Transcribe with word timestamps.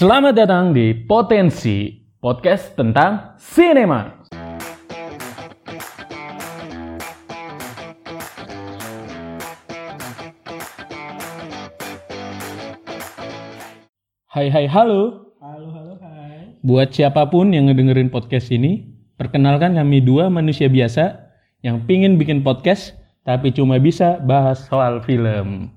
Selamat 0.00 0.32
datang 0.32 0.72
di 0.72 0.96
Potensi, 0.96 1.92
podcast 2.24 2.72
tentang 2.72 3.36
sinema. 3.36 4.08
Hai 14.24 14.48
hai 14.48 14.64
halo. 14.64 15.36
Halo, 15.36 15.68
halo, 15.68 15.92
hai. 16.00 16.56
Buat 16.64 16.96
siapa 16.96 17.28
pun 17.28 17.52
yang 17.52 17.68
ngedengerin 17.68 18.08
podcast 18.08 18.48
ini, 18.56 18.88
perkenalkan 19.20 19.76
kami 19.76 20.00
dua 20.00 20.32
manusia 20.32 20.72
biasa 20.72 21.28
yang 21.60 21.84
pingin 21.84 22.16
bikin 22.16 22.40
podcast 22.40 22.96
tapi 23.28 23.52
cuma 23.52 23.76
bisa 23.76 24.16
bahas 24.24 24.64
soal 24.64 25.04
film. 25.04 25.68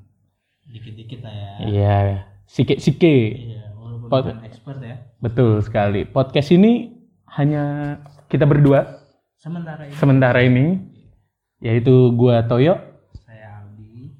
Dikit-dikit 0.71 1.27
lah 1.27 1.35
ya. 1.35 1.51
Iya, 1.67 1.99
sike-sike. 2.47 3.19
Iya, 3.35 3.72
walaupun 4.03 4.11
Pod- 4.11 4.27
bukan 4.35 4.43
expert 4.43 4.79
ya. 4.83 4.95
Betul 5.23 5.63
sekali. 5.63 6.03
Podcast 6.03 6.51
ini 6.51 6.91
hanya 7.33 7.97
kita 8.27 8.43
berdua 8.43 8.99
Sementara 9.39 9.83
ini 9.87 9.95
sementara 9.95 10.39
ini, 10.39 10.65
yaitu 11.59 12.11
gua 12.15 12.47
Toyo 12.47 12.79
saya 13.23 13.63
Aldi, 13.63 14.15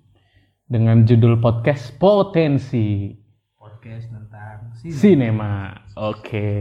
dengan 0.68 1.08
judul 1.08 1.40
podcast 1.40 1.96
Potensi 1.96 3.16
podcast 3.55 4.12
tentang 4.12 4.76
sini. 4.76 4.91
Sinema. 4.91 5.72
Oke. 5.96 6.52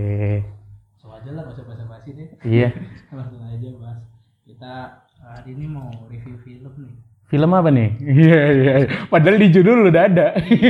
So 0.94 1.10
aja 1.10 1.34
lah, 1.34 1.42
gak 1.50 1.58
usah 1.58 1.66
basa-basi 1.66 2.14
deh. 2.14 2.28
Iya. 2.46 2.70
Langsung 3.18 3.42
aja 3.42 3.68
bahas. 3.82 4.00
Kita 4.46 4.74
hari 5.18 5.58
ini 5.58 5.66
mau 5.66 5.90
review 6.06 6.38
film 6.46 6.74
nih. 6.86 6.96
Film 7.32 7.48
apa 7.56 7.72
nih? 7.72 7.96
Iya, 8.04 8.40
iya. 8.60 8.74
Padahal 9.08 9.40
di 9.40 9.48
judul 9.48 9.88
udah 9.88 10.02
ada. 10.04 10.36
Nih? 10.36 10.68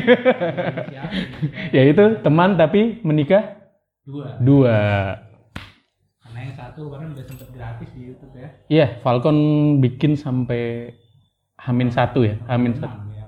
yaitu 1.75 2.23
teman 2.23 2.55
tapi 2.55 3.03
menikah 3.03 3.59
Dua. 4.07 4.39
dua. 4.39 4.79
Karena 6.23 6.39
yang 6.39 6.55
satu 6.55 6.87
kemarin 6.87 7.19
udah 7.19 7.27
sempet 7.27 7.49
gratis 7.51 7.91
di 7.91 8.15
YouTube 8.15 8.35
ya. 8.39 8.49
Iya, 8.71 8.87
Falcon 9.03 9.39
bikin 9.83 10.15
sampai 10.15 10.95
Hamin 11.59 11.91
satu 11.91 12.23
ya, 12.23 12.39
Hamin 12.47 12.79
satu. 12.79 13.11
Ya. 13.11 13.27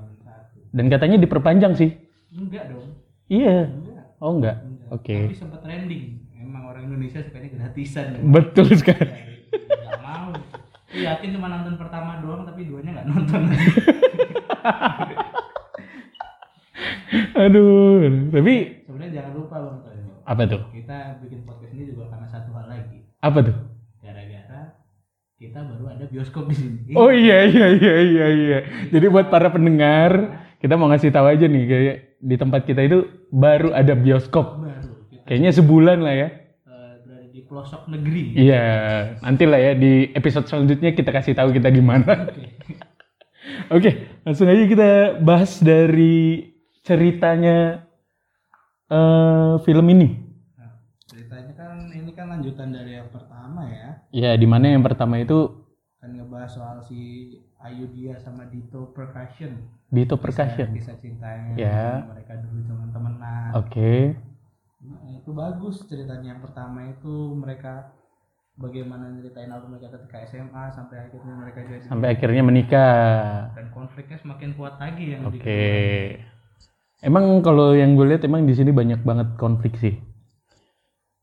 Dan 0.70 0.86
katanya 0.86 1.18
diperpanjang 1.18 1.74
sih. 1.74 1.90
Enggak 2.30 2.70
dong. 2.70 3.02
Iya. 3.26 3.66
Enggak. 3.66 4.04
Oh 4.22 4.30
enggak. 4.38 4.56
Enggak. 4.62 4.88
Oke. 4.94 5.16
Tapi 5.26 5.34
sempet 5.34 5.60
trending. 5.62 6.04
Emang 6.38 6.70
orang 6.70 6.86
Indonesia 6.86 7.18
sukanya 7.18 7.50
gratisan. 7.50 8.14
Betul 8.30 8.70
sekali. 8.78 9.33
Aku 10.94 11.02
yakin 11.02 11.34
cuma 11.34 11.50
nonton 11.50 11.74
pertama 11.74 12.22
doang 12.22 12.46
tapi 12.46 12.70
duanya 12.70 12.94
nggak 12.94 13.08
nonton. 13.10 13.50
Aduh. 17.34 18.30
Tapi 18.30 18.54
Sebenarnya 18.86 19.10
jangan 19.10 19.32
lupa 19.34 19.56
bang 19.58 19.78
Toyo. 19.82 20.22
apa 20.22 20.42
tuh? 20.46 20.62
Kita 20.70 21.18
bikin 21.18 21.42
podcast 21.42 21.74
ini 21.74 21.90
juga 21.90 22.14
karena 22.14 22.30
satu 22.30 22.54
hal 22.54 22.70
lagi. 22.70 23.10
Apa 23.18 23.42
tuh? 23.42 23.58
Gara-gara 24.06 24.78
kita 25.34 25.58
baru 25.66 25.84
ada 25.98 26.06
bioskop 26.06 26.46
di 26.46 26.54
sini. 26.62 26.94
Oh 26.94 27.10
iya 27.10 27.42
iya 27.42 27.74
iya 27.74 27.94
iya 27.98 28.26
iya. 28.30 28.58
Jadi 28.94 29.06
buat 29.10 29.34
para 29.34 29.50
pendengar, 29.50 30.46
kita 30.62 30.78
mau 30.78 30.86
ngasih 30.94 31.10
tahu 31.10 31.26
aja 31.26 31.50
nih 31.50 31.64
kayak 31.66 32.22
di 32.22 32.38
tempat 32.38 32.70
kita 32.70 32.86
itu 32.86 33.02
baru 33.34 33.74
ada 33.74 33.98
bioskop. 33.98 34.62
baru 34.62 34.94
Kayaknya 35.26 35.50
sebulan 35.58 35.98
lah 36.06 36.14
ya. 36.14 36.28
Pelosok 37.54 37.86
negeri. 37.86 38.34
Iya, 38.34 38.66
nanti 39.22 39.46
lah 39.46 39.62
ya 39.62 39.72
di 39.78 40.10
episode 40.10 40.50
selanjutnya 40.50 40.90
kita 40.90 41.14
kasih 41.14 41.38
tahu 41.38 41.54
kita 41.54 41.70
di 41.70 41.78
mana. 41.78 42.26
Oke. 42.26 42.50
Oke, 43.70 43.90
langsung 44.26 44.50
aja 44.50 44.66
kita 44.66 44.90
bahas 45.22 45.62
dari 45.62 46.50
ceritanya 46.82 47.86
eh 48.90 49.54
film 49.62 49.86
ini. 49.94 50.18
Nah, 50.58 50.82
ceritanya 51.06 51.54
kan 51.54 51.94
ini 51.94 52.10
kan 52.10 52.26
lanjutan 52.34 52.74
dari 52.74 52.98
yang 52.98 53.06
pertama 53.14 53.70
ya. 53.70 53.88
Ya, 54.10 54.30
di 54.34 54.50
mana 54.50 54.74
yang 54.74 54.82
pertama 54.82 55.22
itu 55.22 55.62
Kan 56.04 56.20
ngebahas 56.20 56.52
soal 56.52 56.76
si 56.84 57.32
Ayu 57.64 57.88
Dia 57.96 58.20
sama 58.20 58.44
Dito 58.52 58.92
Percussion. 58.92 59.56
Dito 59.88 60.20
Percussion. 60.20 60.68
Kisah 60.76 61.00
cintanya. 61.00 61.56
Ya. 61.56 62.04
Mereka 62.04 62.44
dulu 62.44 62.60
cuma 62.68 62.92
temenan. 62.92 63.56
Oke. 63.56 64.12
Nah, 64.84 65.16
itu 65.16 65.30
bagus 65.32 65.80
ceritanya 65.88 66.36
yang 66.36 66.42
pertama 66.44 66.84
itu 66.84 67.08
mereka 67.32 67.88
bagaimana 68.54 69.08
nyeritain 69.10 69.48
alur 69.48 69.66
mereka 69.66 69.96
ketika 69.96 70.28
SMA 70.28 70.70
sampai 70.70 71.08
akhirnya 71.08 71.34
mereka 71.34 71.64
jadi 71.64 71.88
Sampai 71.88 72.08
akhirnya 72.12 72.42
menikah. 72.44 73.50
dan 73.56 73.72
konfliknya 73.72 74.20
semakin 74.20 74.52
kuat 74.54 74.76
lagi 74.76 75.16
yang 75.16 75.24
Oke. 75.24 75.40
di 75.40 76.20
Emang 77.00 77.40
kalau 77.40 77.72
yang 77.72 77.96
gue 77.96 78.06
lihat 78.06 78.24
emang 78.24 78.44
di 78.44 78.52
sini 78.52 78.72
banyak 78.72 79.00
banget 79.02 79.28
konflik 79.36 79.76
sih. 79.76 79.96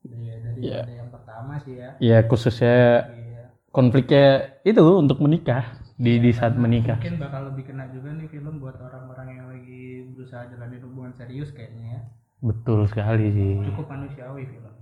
dari, 0.02 0.26
dari 0.42 0.60
Iya. 0.62 0.82
pada 0.82 0.94
yang 0.98 1.10
pertama 1.10 1.54
sih 1.62 1.74
ya 1.78 1.90
Ya 2.02 2.18
khususnya 2.26 2.78
Iya. 3.08 3.44
konfliknya 3.70 4.26
itu 4.62 4.82
untuk 4.98 5.22
menikah 5.22 5.78
di 5.96 6.18
di 6.18 6.32
saat 6.34 6.58
menikah. 6.58 6.98
mungkin 6.98 7.22
bakal 7.22 7.54
lebih 7.54 7.70
kena 7.70 7.86
juga 7.94 8.10
nih 8.12 8.26
film 8.26 8.58
buat 8.58 8.78
orang-orang 8.78 9.28
yang 9.32 9.48
lagi 9.48 9.82
berusaha 10.12 10.50
jalanin 10.50 10.82
hubungan 10.82 11.14
serius 11.14 11.54
kayaknya 11.54 11.86
ya 11.86 12.02
Betul 12.42 12.86
sekali 12.86 13.30
sih. 13.30 13.52
cukup 13.64 13.86
manusiawi 13.88 14.44
film 14.46 14.74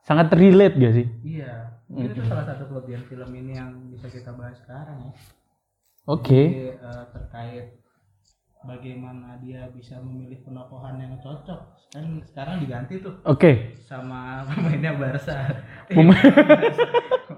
Sangat 0.00 0.32
relate 0.32 0.74
gak 0.74 0.94
sih? 0.94 1.06
iya 1.22 1.68
mungkin 1.84 2.10
itu 2.10 2.24
salah 2.24 2.44
satu 2.44 2.64
kelebihan 2.66 3.04
film 3.04 3.30
ini 3.34 3.52
yang 3.52 3.70
bisa 3.88 4.08
kita 4.08 4.32
bahas 4.32 4.56
sekarang 4.58 4.98
ya 5.02 5.12
Oke. 6.06 6.32
Jadi, 6.42 6.68
eh, 6.74 7.04
terkait 7.10 7.66
bagaimana 8.62 9.36
dia 9.38 9.68
bisa 9.70 9.96
memilih 9.98 10.40
penokohan 10.40 10.96
yang 10.96 11.16
cocok 11.18 11.60
kan 11.90 12.04
sekarang 12.22 12.56
diganti 12.58 12.98
tuh 12.98 13.20
Oke. 13.22 13.76
sama 13.78 14.40
pemainnya 14.46 14.92
Barca 14.94 15.44
Pemain- 15.86 16.16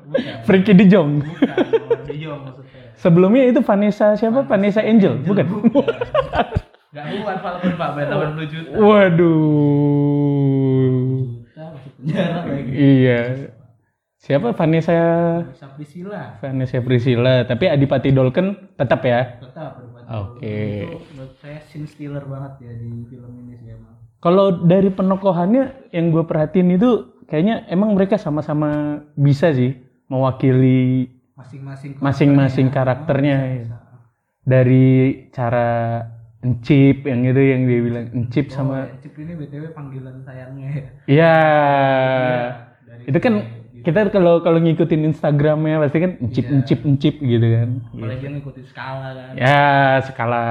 bukan 0.05 0.35
Frankie 0.47 0.75
De 0.75 0.87
Jong. 0.87 1.23
bukan 1.23 1.59
De 2.05 2.15
Jong 2.17 2.41
maksudnya 2.45 2.83
Sebelumnya 2.97 3.45
itu 3.45 3.61
Vanessa 3.61 4.15
siapa? 4.15 4.41
Vanessa 4.43 4.81
Angel, 4.81 5.21
bukan? 5.21 5.45
Gak 6.91 7.05
buat 7.21 7.39
Falcon 7.39 7.75
Pak 7.75 7.89
bayar 7.93 8.09
80 8.33 8.47
juta 8.47 8.69
Waduh. 8.79 9.35
juta 11.45 11.63
masuk 11.73 11.93
penjara 11.99 12.39
lagi 12.43 12.71
Iya. 12.73 13.21
Siapa 14.17 14.51
Vanessa 14.53 14.97
bisa 15.47 15.67
Priscilla 15.73 16.23
Vanessa 16.41 16.79
Priscilla, 16.81 17.35
tapi 17.45 17.65
Adipati 17.67 18.11
Dolken 18.11 18.75
tetap 18.75 19.01
ya. 19.03 19.39
tetap 19.39 19.79
Oke. 20.07 20.87
itu 20.87 20.99
menurut 21.13 21.35
saya 21.37 21.59
scene 21.61 21.87
stealer 21.87 22.23
banget 22.23 22.53
ya 22.61 22.73
di 22.73 22.91
film 23.07 23.33
ini 23.41 23.55
sih 23.57 23.71
emang 23.71 23.95
Kalau 24.19 24.51
dari 24.57 24.89
penokohannya 24.89 25.91
yang 25.91 26.11
gue 26.11 26.23
perhatiin 26.23 26.75
itu 26.75 26.91
kayaknya 27.27 27.67
emang 27.67 27.95
mereka 27.95 28.15
sama-sama 28.17 28.71
bisa 29.15 29.51
sih 29.51 29.75
mewakili 30.07 31.11
masing-masing 31.35 31.99
masing-masing 31.99 32.67
karakternya. 32.71 33.37
ya. 33.61 33.79
Dari 34.43 34.87
cara 35.31 36.03
encip 36.45 37.09
yang 37.09 37.21
itu 37.25 37.43
yang 37.43 37.63
dia 37.65 37.81
bilang 37.81 38.07
encip 38.13 38.53
sama 38.53 38.93
sama 38.93 39.01
Cip 39.01 39.15
ini 39.17 39.33
btw 39.35 39.65
panggilan 39.73 40.21
sayangnya 40.23 40.69
ya 40.69 40.85
Iya. 41.07 41.35
dari 42.85 43.03
Itu 43.09 43.19
kan 43.23 43.35
kita 43.87 44.11
kalau 44.11 44.43
kalau 44.43 44.59
ngikutin 44.59 45.07
Instagramnya 45.15 45.79
pasti 45.79 45.99
kan 46.03 46.19
encip 46.19 46.47
encip 46.51 46.83
encip 46.83 47.15
gitu 47.23 47.47
kan. 47.47 47.69
apalagi 47.95 48.23
yang 48.27 48.35
ngikutin 48.43 48.65
skala 48.67 49.09
kan 49.15 49.33
Ya 49.39 50.03
skala. 50.03 50.45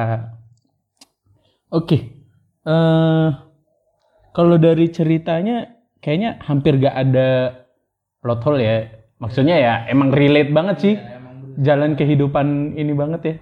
Oke. 1.68 2.16
Eh 2.64 3.28
kalau 4.32 4.56
dari 4.56 4.88
ceritanya 4.88 5.76
kayaknya 6.00 6.40
hampir 6.44 6.80
gak 6.80 6.96
ada 6.96 7.30
plot 8.24 8.42
hole 8.48 8.64
ya. 8.64 8.78
Maksudnya 9.20 9.56
ya 9.60 9.74
emang 9.92 10.12
relate 10.16 10.52
banget 10.52 10.78
sih. 10.80 10.96
Ya, 10.96 11.20
emang 11.20 11.36
berusaha, 11.44 11.64
Jalan 11.64 11.92
kehidupan 12.00 12.48
ini 12.76 12.94
banget 12.96 13.22
ya. 13.24 13.36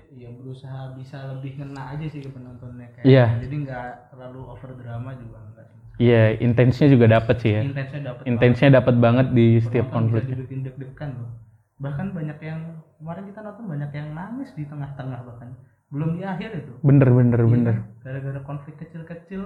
Berusaha 0.53 0.94
bisa 0.94 1.18
lebih 1.34 1.52
ngena 1.58 1.84
aja 1.91 2.06
sih 2.06 2.22
ke 2.22 2.30
penontonnya 2.30 2.88
kayak 2.94 3.06
Iya. 3.06 3.25
jadi 3.41 3.56
nggak 3.59 3.88
terlalu 4.08 4.41
over 4.46 4.72
drama 4.78 5.18
juga 5.18 5.38
enggak 5.41 5.66
Iya, 5.94 6.38
intensnya 6.40 6.90
juga 6.90 7.06
dapet 7.08 7.35
sih 7.38 7.52
ya. 7.53 7.61
intensnya 7.61 8.02
dapet 8.03 8.23
Intensnya 8.26 8.70
dapet 8.72 8.96
banget 8.97 9.28
di 9.29 9.58
setiap 9.58 9.90
Penonton 9.90 10.09
konflik. 10.09 10.23
bisa 10.23 10.34
dibikin 10.35 10.59
deg-degan 10.61 11.09
loh 11.17 11.32
bahkan 11.76 12.08
banyak 12.09 12.38
yang 12.40 12.61
kemarin 12.96 13.23
kita 13.28 13.40
nonton 13.41 13.66
banyak 13.67 13.91
yang 13.91 14.08
nangis 14.14 14.50
di 14.53 14.64
tengah-tengah 14.64 15.20
bahkan 15.26 15.50
belum 15.90 16.09
di 16.16 16.23
akhir 16.23 16.50
itu 16.56 16.73
Bener 16.79 17.09
bener 17.09 17.40
Iya, 17.40 17.49
bener. 17.49 17.76
gara-gara 17.99 18.40
konflik 18.41 18.76
kecil-kecil 18.78 19.41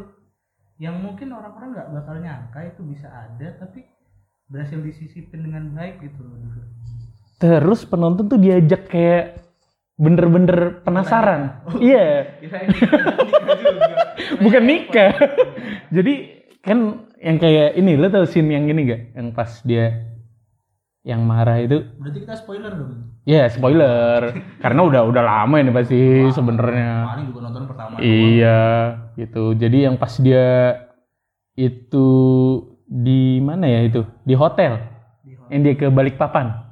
yang 0.77 0.99
mungkin 0.99 1.31
orang-orang 1.31 1.71
nggak 1.71 1.89
bakal 1.89 2.15
nyangka 2.19 2.59
itu 2.67 2.81
bisa 2.83 3.07
ada 3.07 3.47
tapi 3.57 3.87
berhasil 4.45 4.77
disisipin 4.77 5.39
dengan 5.41 5.71
baik 5.71 6.03
gitu 6.03 6.19
loh 6.19 6.35
Terus 7.37 7.83
penonton 7.83 8.25
tuh 8.25 8.37
diajak 8.37 8.87
kayak 8.87 9.46
bener-bener 9.97 10.85
penasaran. 10.85 11.65
Iya. 11.81 12.37
nikah 12.39 12.61
juga 12.69 12.97
bukan 14.45 14.63
nikah 14.63 15.11
jadi 15.89 16.13
kan 16.61 17.09
yang 17.17 17.37
kayak 17.41 17.73
ini 17.81 17.97
lo 17.97 18.07
tau 18.13 18.29
scene 18.29 18.53
yang 18.53 18.69
ini 18.69 18.81
gak 18.85 19.01
yang 19.17 19.27
pas 19.33 19.49
dia 19.65 20.05
yang 21.01 21.25
marah 21.25 21.57
itu 21.57 21.81
berarti 21.97 22.19
kita 22.27 22.35
spoiler 22.37 22.71
dong 22.77 23.15
ya 23.25 23.49
spoiler 23.49 24.37
karena 24.61 24.81
udah 24.85 25.01
udah 25.07 25.23
lama 25.23 25.55
ini 25.57 25.71
pasti 25.73 26.29
sebenarnya 26.29 26.91
paling 27.09 27.25
juga 27.31 27.39
nonton 27.47 27.63
pertama 27.65 27.93
doang. 27.97 28.03
iya 28.05 28.61
gitu 29.17 29.55
jadi 29.57 29.77
yang 29.89 29.95
pas 29.97 30.13
dia 30.19 30.77
itu 31.57 32.07
di 32.87 33.43
mana 33.43 33.67
ya 33.67 33.83
itu? 33.83 34.05
Di 34.23 34.37
hotel. 34.37 34.79
Di 35.25 35.35
hotel. 35.35 35.49
Yang 35.51 35.61
dia 35.65 35.73
ke 35.75 35.87
Balikpapan. 35.91 36.66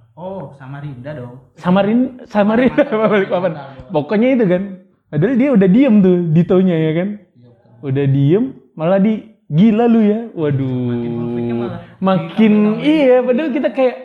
Oh, 0.45 0.53
Samarinda 0.61 1.11
dong. 1.17 1.41
Samarin 1.57 2.21
Samarin 2.29 2.69
Mantap. 2.69 3.09
Balikpapan. 3.11 3.51
Mantap. 3.57 3.89
Pokoknya 3.89 4.27
itu 4.37 4.45
kan. 4.45 4.63
Padahal 5.09 5.35
dia 5.37 5.49
udah 5.57 5.67
diem 5.69 5.95
tuh 6.05 6.17
Ditonya 6.29 6.75
ya 6.77 6.91
kan. 6.93 7.07
Iya. 7.17 7.49
Udah 7.81 8.05
diem 8.05 8.43
malah 8.77 8.99
di 9.01 9.13
gila 9.49 9.85
lu 9.89 10.01
ya. 10.05 10.19
Waduh. 10.37 10.69
Makin 10.69 11.53
malah 11.57 11.79
Makin 11.97 12.53
iya 12.85 13.25
padahal 13.25 13.49
kita 13.49 13.69
kayak 13.73 13.95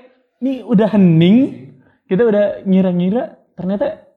nih 0.40 0.64
udah 0.64 0.88
hening. 0.96 1.36
Kita 2.08 2.24
udah 2.24 2.64
ngira-ngira 2.64 3.36
ternyata 3.52 4.09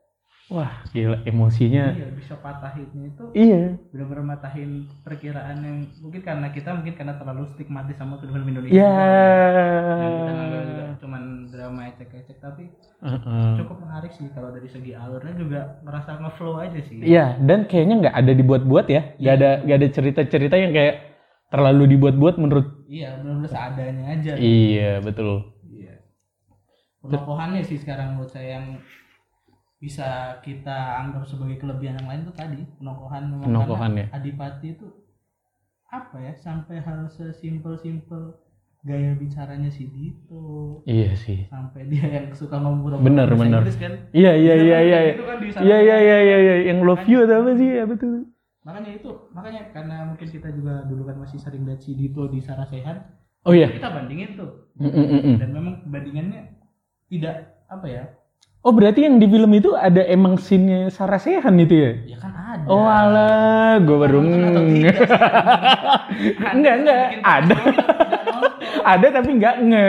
wah 0.52 0.84
gila 0.92 1.24
emosinya. 1.24 1.96
Iya, 1.96 2.08
bisa 2.12 2.36
patahinnya 2.40 3.16
itu 3.16 3.24
Iya. 3.32 3.80
benar-benar 3.96 4.36
matahin 4.36 4.92
perkiraan 5.08 5.58
yang 5.64 5.78
mungkin 6.04 6.22
karena 6.24 6.48
kita 6.52 6.76
mungkin 6.76 6.94
karena 7.00 7.16
terlalu 7.16 7.48
stigmatis 7.56 7.96
sama 7.96 8.20
film 8.20 8.44
Indonesia. 8.44 8.76
Ya. 8.76 8.92
Yang 10.04 10.14
kita 10.20 10.32
nganggap 10.36 10.64
juga 10.68 10.84
cuman 11.04 11.24
drama 11.48 11.82
ecek-ecek 11.96 12.38
tapi 12.44 12.64
Heeh. 13.04 13.52
cukup 13.64 13.78
menarik 13.84 14.12
sih 14.12 14.28
kalau 14.36 14.50
dari 14.52 14.68
segi 14.68 14.92
alurnya 14.96 15.34
juga 15.36 15.60
merasa 15.84 16.20
ngeflow 16.20 16.60
aja 16.60 16.80
sih. 16.84 17.00
Iya, 17.00 17.40
dan 17.44 17.66
kayaknya 17.68 17.96
nggak 18.08 18.16
ada 18.16 18.32
dibuat-buat 18.36 18.86
ya. 18.92 19.02
Nggak 19.20 19.36
ada 19.40 19.50
nggak 19.64 19.78
ada 19.80 19.90
cerita-cerita 19.92 20.56
yang 20.60 20.72
kayak 20.76 20.96
terlalu 21.54 21.96
dibuat-buat 21.96 22.36
menurut. 22.42 22.68
Iya, 22.90 23.22
benar-benar 23.22 23.50
seadanya 23.50 24.06
aja. 24.12 24.32
Iya, 24.38 25.02
betul. 25.06 25.54
Iya. 25.70 26.02
Penokohannya 27.04 27.62
sih 27.62 27.78
sekarang 27.78 28.16
menurut 28.18 28.32
saya 28.32 28.60
yang 28.60 28.66
bisa 29.84 30.40
kita 30.40 31.04
anggap 31.04 31.28
sebagai 31.28 31.60
kelebihan 31.60 32.00
yang 32.00 32.08
lain 32.08 32.22
tuh 32.24 32.36
tadi 32.40 32.64
penokohan 32.80 33.44
Penokohan 33.44 33.92
ya. 34.00 34.06
Adipati 34.16 34.80
itu 34.80 34.88
apa 35.92 36.24
ya 36.24 36.32
sampai 36.40 36.80
harus 36.80 37.20
sesimpel-simpel 37.20 38.40
gaya 38.84 39.12
bicaranya 39.16 39.68
si 39.68 39.88
Dito 39.92 40.80
Iya 40.88 41.12
sih. 41.20 41.48
sampai 41.52 41.88
dia 41.92 42.04
yang 42.08 42.32
suka 42.32 42.60
ngomong 42.60 43.04
Bener, 43.04 43.28
bener. 43.32 43.60
Inggris 43.64 43.76
kan 43.76 43.94
Iya, 44.16 44.32
iya, 44.40 44.54
iya, 44.56 44.78
kan 44.80 44.88
iya. 44.88 45.00
Iya, 45.04 45.12
gitu 45.14 45.24
kan 45.28 45.38
iya, 45.44 45.78
iya, 45.84 45.98
iya, 46.00 46.18
iya, 46.20 46.38
iya. 46.40 46.56
Yang 46.72 46.80
love 46.84 47.06
you 47.06 47.20
atau 47.28 47.36
apa 47.44 47.52
sih? 47.60 47.70
Ya 47.70 47.84
betul. 47.84 48.14
makanya 48.64 48.96
itu 48.96 49.12
makanya 49.36 49.62
karena 49.76 50.08
mungkin 50.08 50.24
kita 50.24 50.48
juga 50.56 50.88
dulu 50.88 51.04
kan 51.04 51.20
masih 51.20 51.36
sering 51.36 51.68
lihat 51.68 51.84
si 51.84 52.00
Dito 52.00 52.32
di 52.32 52.40
Sarasehan 52.40 52.96
Oh 53.44 53.52
iya. 53.52 53.68
kita 53.68 53.92
bandingin 53.92 54.40
tuh 54.40 54.72
mm, 54.80 54.88
mm, 54.88 55.20
mm. 55.20 55.36
dan 55.36 55.50
memang 55.52 55.84
bandingannya 55.84 56.42
tidak 57.12 57.60
apa 57.68 57.84
ya 57.92 58.04
Oh 58.64 58.72
berarti 58.72 59.04
yang 59.04 59.20
di 59.20 59.28
film 59.28 59.52
itu 59.52 59.76
ada 59.76 60.00
emang 60.08 60.40
scene-nya 60.40 60.88
Sarah 60.88 61.20
Sehan 61.20 61.60
itu 61.60 61.76
ya? 61.76 61.92
ya 62.08 62.18
kan 62.18 62.32
ada 62.32 62.64
Oh 62.64 62.88
alah, 62.88 63.76
gue 63.78 63.98
baru 63.98 64.24
nge- 64.24 64.56
sih? 64.72 64.88
Enggak, 66.56 66.76
enggak. 66.80 67.06
Ada. 67.20 67.56
ada 68.86 69.08
tapi 69.12 69.30
nggak 69.36 69.56
nge 69.62 69.88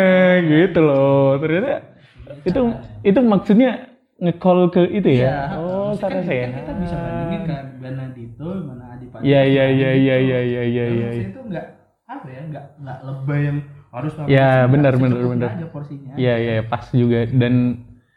gitu 0.51 0.81
loh. 0.81 1.39
Ternyata 1.39 1.95
itu 2.43 2.61
itu 3.05 3.21
maksudnya 3.23 3.71
nge-call 4.17 4.61
ke 4.69 4.83
itu 4.91 5.09
ya? 5.13 5.23
Iya. 5.23 5.39
Oh, 5.55 5.95
Sarah 5.95 6.19
kan 6.19 6.27
Sehan. 6.27 6.51
kita 6.57 6.73
bisa 6.75 6.97
bandingin 6.99 7.43
kan 7.47 7.65
mana 7.79 8.05
Dito 8.11 8.49
mana 8.59 8.85
Adipati 8.99 9.23
Iya, 9.23 9.41
iya, 9.45 9.65
iya, 9.71 9.91
iya, 9.95 10.17
iya, 10.19 10.41
iya, 10.43 10.63
iya, 10.65 10.85
Dan 10.85 10.91
iya. 10.91 11.07
maksudnya 11.07 11.31
itu 11.31 11.41
enggak 11.47 11.67
apa 12.05 12.27
ya 12.27 12.41
enggak 12.43 12.65
enggak 12.75 12.99
lebay 13.07 13.41
yang 13.41 13.59
harus 13.95 14.13
Ya, 14.27 14.67
benar, 14.67 14.93
benar, 14.99 15.19
benar. 15.23 15.51
aja 15.55 15.67
porsinya 15.71 16.11
Iya, 16.19 16.35
iya, 16.37 16.55
pas 16.67 16.91
juga 16.91 17.23
dan 17.31 17.55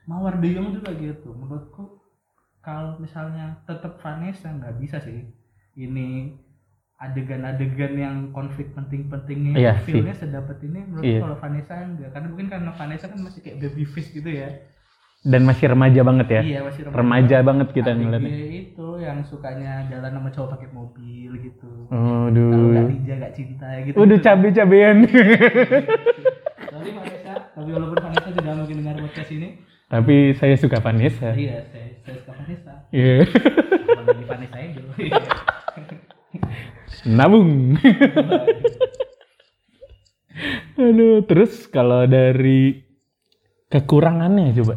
Mawar 0.07 0.39
Jong 0.39 0.71
juga 0.73 0.89
gitu 0.93 1.29
menurutku 1.29 1.99
kalau 2.59 2.95
misalnya 2.97 3.59
tetap 3.63 3.99
Vanessa 3.99 4.47
nggak 4.49 4.75
bisa 4.77 4.97
sih 4.99 5.27
ini 5.75 6.31
adegan-adegan 6.97 7.93
yang 7.93 8.15
konflik 8.31 8.73
penting-pentingnya 8.73 9.53
Iya 9.53 9.73
feelnya 9.77 10.15
sedapat 10.15 10.57
ini 10.63 10.81
menurutku 10.81 11.05
Iya. 11.05 11.19
kalau 11.21 11.37
Vanessa 11.37 11.73
enggak 11.77 12.09
karena 12.09 12.27
mungkin 12.27 12.47
karena 12.47 12.71
Vanessa 12.71 13.05
kan 13.05 13.19
masih 13.19 13.39
kayak 13.39 13.57
baby 13.61 13.83
face 13.85 14.09
gitu 14.09 14.25
ya 14.27 14.49
dan 15.19 15.43
masih 15.43 15.67
remaja 15.67 16.01
banget 16.01 16.27
ya. 16.29 16.41
iya 16.41 16.59
masih 16.61 16.81
Remaja 16.87 17.37
banget 17.41 17.67
kita 17.73 17.89
ngeliatnya. 17.91 18.31
itu 18.63 18.87
yang 18.97 19.19
sukanya 19.21 19.83
jalan 19.85 20.13
sama 20.13 20.29
cowok 20.29 20.49
pakai 20.55 20.69
mobil 20.71 21.31
gitu 21.37 21.69
Oh, 21.87 22.29
kalau 22.29 22.65
nggak 22.65 22.85
Aduh. 22.85 22.93
dijaga 22.95 23.27
cinta 23.31 23.67
gitu 23.81 23.95
Udah 23.97 24.17
cabe-cabean. 24.17 24.97
Sorry 25.03 26.91
Vanessa 26.93 27.33
tapi 27.49 27.69
walaupun 27.69 27.97
Vanessa 27.99 28.29
tidak 28.31 28.53
mungkin 28.55 28.75
dengar 28.79 28.95
podcast 28.99 29.31
ini 29.31 29.49
Tapi 29.87 30.35
saya 30.35 30.55
suka 30.55 30.79
Vanessa. 30.79 31.31
iya 31.31 31.63
saya, 31.71 31.87
saya 32.03 32.15
suka 32.19 32.31
Vanessa 32.35 32.71
Iya. 32.91 33.15
Dari 34.03 34.23
Vanessa 34.23 34.55
aja 34.55 34.71
dulu. 34.75 34.91
Nabung. 37.17 37.75
Aduh, 40.77 41.23
terus 41.23 41.65
kalau 41.67 42.03
dari 42.03 42.83
kekurangannya 43.67 44.53
coba. 44.53 44.75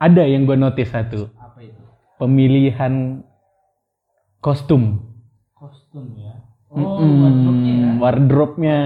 Ada 0.00 0.24
yang 0.24 0.48
gue 0.48 0.56
notice 0.56 0.90
satu. 0.90 1.28
apa 1.36 1.60
itu 1.60 1.76
Pemilihan 2.16 3.20
kostum. 4.40 4.96
kostum 5.52 6.16
ya 6.16 6.40
oh 6.72 7.04
Mm-mm, 7.04 7.20
wardrobe-nya 7.20 7.74
ya 7.76 7.90
wardrobe-nya. 8.00 8.78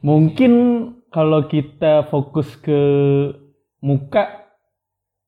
Mungkin 0.00 0.52
kalau 1.08 1.48
kita 1.48 2.06
fokus 2.06 2.54
ke 2.56 2.80
muka, 3.80 4.46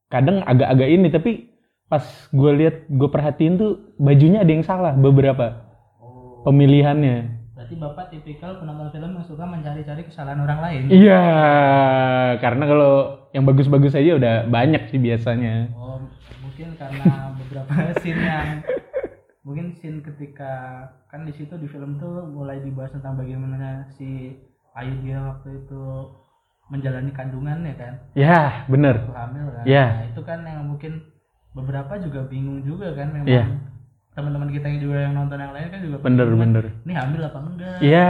kadang 0.07 0.43
agak-agak 0.43 0.89
ini. 0.89 1.09
Tapi 1.09 1.31
pas 1.87 2.03
gue 2.31 2.53
lihat, 2.55 2.87
gue 2.87 3.09
perhatiin 3.11 3.55
tuh 3.59 3.73
bajunya 3.99 4.43
ada 4.43 4.53
yang 4.53 4.63
salah 4.63 4.95
beberapa 4.95 5.67
oh 5.99 6.47
pemilihannya. 6.47 7.43
berarti 7.51 7.77
bapak 7.77 8.09
tipikal 8.09 8.57
penonton 8.57 8.89
film 8.89 9.21
yang 9.21 9.27
suka 9.27 9.45
mencari-cari 9.45 10.09
kesalahan 10.09 10.41
orang 10.41 10.61
lain 10.65 10.83
Iya, 10.89 11.23
karena 12.41 12.65
kalau 12.65 12.93
yang 13.37 13.45
bagus-bagus 13.45 13.93
aja 13.93 14.17
udah 14.17 14.35
banyak 14.49 14.89
sih 14.89 14.97
biasanya. 14.97 15.69
oh 15.77 16.01
mungkin 16.41 16.73
karena 16.81 17.37
beberapa 17.37 17.69
scene 18.01 18.17
yang 18.17 18.49
mungkin 19.45 19.77
scene 19.77 20.01
ketika 20.01 20.53
kan 21.13 21.29
di 21.29 21.37
situ 21.37 21.53
di 21.61 21.69
film 21.69 22.01
tuh 22.01 22.33
mulai 22.33 22.65
dibahas 22.65 22.97
tentang 22.97 23.21
bagaimana 23.21 23.93
si 23.93 24.41
Ayu 24.81 24.95
dia 25.01 25.19
waktu 25.21 25.49
itu 25.59 25.83
menjalani 26.67 27.11
kandungannya 27.11 27.75
kan 27.75 27.95
Ya, 28.15 28.65
bener. 28.67 29.03
waktu 29.03 29.15
hamil 29.15 29.47
kan 29.51 29.65
Iya. 29.67 29.85
nah, 29.87 30.05
itu 30.07 30.21
kan 30.23 30.39
yang 30.43 30.63
mungkin 30.65 30.93
beberapa 31.51 31.99
juga 31.99 32.21
bingung 32.25 32.63
juga 32.63 32.95
kan 32.95 33.11
memang 33.11 33.27
Iya. 33.27 33.45
teman-teman 34.11 34.49
kita 34.49 34.67
yang 34.67 34.81
juga 34.81 34.97
yang 35.01 35.15
nonton 35.15 35.39
yang 35.39 35.53
lain 35.53 35.69
kan 35.69 35.81
juga 35.81 35.97
Bener, 35.99 36.25
bingung 36.25 36.39
kan, 36.39 36.47
bener. 36.47 36.65
ini 36.81 36.95
hamil 36.95 37.21
apa 37.23 37.39
enggak 37.39 37.79
Ya, 37.81 38.09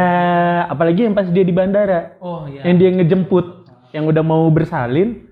apalagi 0.66 1.00
yang 1.02 1.14
pas 1.14 1.26
dia 1.26 1.42
di 1.42 1.50
bandara, 1.50 2.14
oh 2.18 2.44
iya 2.44 2.62
yang 2.64 2.76
dia 2.76 2.90
ngejemput, 2.92 3.46
yang 3.90 4.04
udah 4.04 4.20
mau 4.20 4.44
bersalin, 4.46 5.24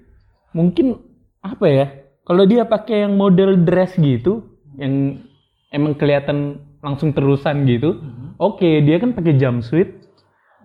mungkin 0.50 0.99
apa 1.38 1.66
ya? 1.66 1.87
Kalau 2.23 2.45
dia 2.45 2.62
pakai 2.62 3.02
yang 3.02 3.14
model 3.14 3.57
dress 3.59 3.95
gitu, 3.95 4.45
yang 4.75 5.21
emang 5.68 5.95
kelihatan 5.95 6.59
langsung 6.78 7.11
terusan 7.11 7.64
gitu, 7.64 7.99
Mhm. 7.99 8.26
oke 8.37 8.68
dia 8.80 8.97
kan 8.97 9.12
pakai 9.12 9.37
jumpsuit, 9.37 10.08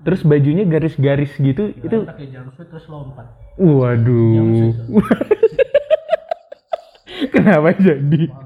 terus 0.04 0.22
bajunya 0.24 0.64
garis-garis 0.68 1.32
gitu, 1.36 1.72
Itu 1.74 1.84
itu, 1.84 1.98
pakai 2.04 2.28
jumpsuit 2.30 2.68
terus 2.70 2.86
lompat. 2.92 3.28
waduh, 3.56 4.76
kenapa 7.34 7.70
jadi 7.78 8.24
maaf, 8.30 8.44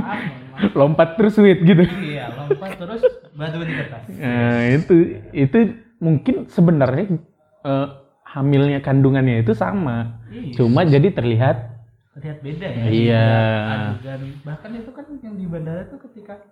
maaf. 0.00 0.72
lompat 0.76 1.08
terus 1.16 1.32
sweet 1.36 1.60
gitu? 1.64 1.84
Iya, 1.84 2.24
lompat 2.36 2.70
terus 2.76 3.02
batu 3.32 3.56
di 3.64 3.74
kertas. 3.74 4.02
Nah, 4.12 4.60
itu 4.76 4.94
itu 5.32 5.58
mungkin 6.02 6.34
sebenarnya 6.50 7.16
eh, 7.64 7.86
hamilnya 8.30 8.78
kandungannya 8.84 9.42
itu 9.42 9.56
sama. 9.56 10.20
Iya. 10.30 10.54
Cuma 10.60 10.86
jadi 10.86 11.10
terlihat 11.10 11.80
Terlihat 12.10 12.38
beda 12.42 12.66
ya. 12.66 12.84
Iya. 12.90 13.28
Adegan 13.70 14.22
bahkan 14.42 14.70
itu 14.74 14.90
kan 14.90 15.06
yang 15.22 15.34
di 15.38 15.46
bandara 15.46 15.86
tuh 15.86 16.02
ketika 16.10 16.42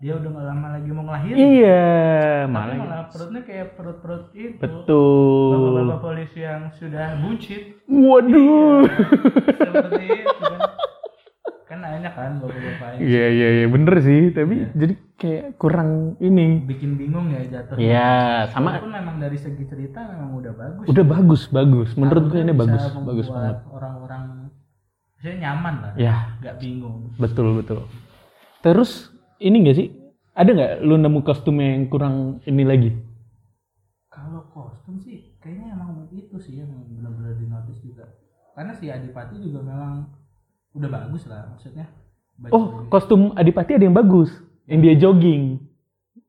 dia 0.00 0.16
udah 0.16 0.30
gak 0.30 0.46
lama 0.46 0.66
lagi 0.72 0.88
mau 0.88 1.04
ngelahirin. 1.04 1.36
iya, 1.36 1.84
Tapi 2.40 2.50
malah 2.50 2.74
malah 2.74 3.02
perutnya 3.06 3.40
kayak 3.42 3.76
perut-perut 3.76 4.24
itu. 4.32 4.56
betul. 4.56 5.52
Bapak-bapak 5.52 5.98
polisi 6.00 6.40
yang 6.40 6.72
sudah 6.72 7.20
buncit. 7.20 7.62
Waduh. 7.84 8.80
Seperti 9.60 10.04
itu 10.16 10.34
kan. 10.40 10.60
Kan 11.62 11.78
banyak 11.78 12.12
kan 12.12 12.32
bapak-bapak 12.40 12.88
Iya 12.98 13.24
iya 13.30 13.48
iya 13.54 13.66
bener 13.68 13.94
sih, 14.00 14.20
tapi 14.30 14.72
jadi 14.72 14.94
kayak 15.14 15.46
kurang 15.54 15.90
ini. 16.18 16.64
bikin 16.64 16.96
bingung 16.96 17.28
ya 17.28 17.44
jatuh. 17.46 17.76
Iya, 17.76 18.10
sama 18.48 18.74
Walaupun 18.74 18.90
memang 18.90 19.16
dari 19.16 19.36
segi 19.36 19.64
cerita 19.64 20.00
memang 20.02 20.32
udah 20.34 20.52
bagus. 20.54 20.84
udah 20.88 21.04
bagus 21.06 21.42
bagus. 21.46 21.90
Menurut 21.94 22.24
gue 22.26 22.40
ini 22.40 22.50
bagus 22.52 22.82
bagus 22.96 23.28
banget. 23.28 23.56
Orang-orang 23.68 24.48
saya 25.14 25.36
nyaman 25.38 25.74
lah. 25.78 25.92
Ya, 25.94 26.16
Nggak 26.40 26.56
bingung. 26.56 27.12
betul 27.14 27.52
betul. 27.54 27.84
Terus 28.60 29.12
ini 29.40 29.56
enggak 29.58 29.76
sih? 29.76 29.88
Ada 30.30 30.50
nggak 30.52 30.72
lu 30.84 30.94
nemu 30.94 31.20
kostum 31.20 31.56
yang 31.58 31.88
kurang 31.88 32.38
ini 32.44 32.62
lagi? 32.62 32.90
Kalau 34.06 34.46
kostum 34.52 35.00
sih 35.00 35.34
kayaknya 35.40 35.74
emang 35.74 36.06
itu 36.12 36.36
sih 36.38 36.60
yang 36.60 36.70
benar-benar 36.70 37.34
dinotis 37.36 37.80
juga. 37.80 38.04
Karena 38.54 38.72
si 38.74 38.86
Adipati 38.86 39.40
juga 39.40 39.64
memang 39.64 40.10
udah 40.70 40.86
bagus 40.88 41.26
lah 41.26 41.50
maksudnya 41.50 41.90
Oh, 42.48 42.88
kostum 42.88 43.36
Adipati 43.36 43.76
ada 43.76 43.84
yang 43.84 43.92
bagus. 43.92 44.32
Yang 44.64 44.80
dia 44.80 44.94
jogging. 44.96 45.42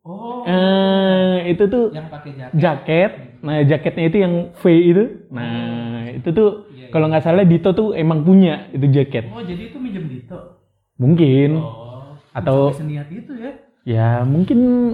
oh 0.04 0.44
Eh, 0.44 1.56
itu 1.56 1.64
tuh 1.68 1.94
yang 1.96 2.10
pakai 2.10 2.32
jaket 2.36 2.58
jaket. 2.58 3.12
Nah, 3.42 3.58
jaketnya 3.64 4.04
itu 4.12 4.18
yang 4.20 4.34
V 4.54 4.64
itu. 4.68 5.04
Nah, 5.32 6.12
itu 6.12 6.30
tuh 6.32 6.50
Iya, 6.74 6.92
kalau 6.92 7.08
nggak 7.08 7.24
salah 7.24 7.46
Dito 7.48 7.72
tuh 7.72 7.96
emang 7.96 8.26
punya 8.26 8.68
itu 8.74 8.86
jaket. 8.92 9.30
oh 9.32 9.40
jadi 9.40 9.72
itu 9.72 9.78
minjem 9.80 10.10
Dito 10.10 10.60
Mungkin. 11.00 11.50
oh 11.58 11.91
Atau- 12.32 12.72
seniat 12.72 13.08
itu 13.08 13.34
ya 13.34 13.52
Ya, 13.82 14.10
mungkin 14.22 14.94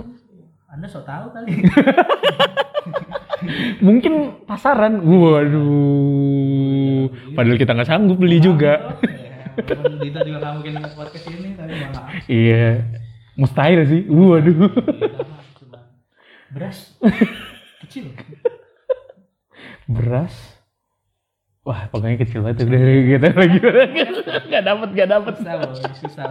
anda 0.68 0.88
so 0.88 1.02
tahu 1.02 1.28
kali 1.32 1.52
mungkin 3.80 4.14
pasaran. 4.44 5.04
Waduh. 5.04 6.32
Padahal 7.34 7.58
kita 7.58 7.72
nggak 7.74 7.86
sanggup 7.86 8.18
beli 8.18 8.40
juga. 8.40 8.98
Ya, 9.04 9.54
walaupun 9.60 10.00
Dito 10.00 10.20
juga 10.24 10.38
nggak 10.40 10.54
mungkin 10.56 10.72
ingat 10.78 10.94
podcast 10.94 11.28
ini 11.28 11.50
tapi 11.54 11.74
malah 11.76 12.04
Iya. 12.26 12.68
Mustahil 13.36 13.80
sih. 13.86 14.02
Waduh. 14.08 14.72
Kita 14.72 15.24
mah 15.24 15.44
cuma 15.56 15.80
beras 16.50 16.98
kecil 17.86 18.12
Beras. 19.86 20.57
Wah, 21.68 21.92
pokoknya 21.92 22.24
kecil 22.24 22.48
banget 22.48 22.64
udah 22.64 22.80
gitu 22.80 23.28
lagi. 23.28 23.58
Gak 24.56 24.64
dapet, 24.64 24.90
gak 24.96 25.10
dapet. 25.12 25.34
susah 25.36 25.54
susah 26.00 26.26